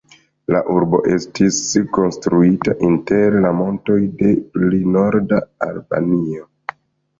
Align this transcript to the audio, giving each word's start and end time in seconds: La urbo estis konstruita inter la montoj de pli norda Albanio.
La 0.53 0.59
urbo 0.75 1.01
estis 1.15 1.59
konstruita 1.97 2.75
inter 2.89 3.37
la 3.45 3.53
montoj 3.59 4.01
de 4.25 4.33
pli 4.57 4.83
norda 4.97 5.45
Albanio. 5.71 6.51